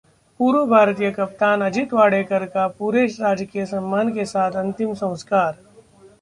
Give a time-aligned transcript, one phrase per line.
[0.39, 5.53] पूर्व भारतीय कप्तान अजीत वाडेकर का पूरे राजकीय सम्मान के साथ अंतिम संस्कार